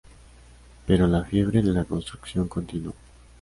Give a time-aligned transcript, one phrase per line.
[0.87, 2.95] Pero la fiebre de la construcción continuó.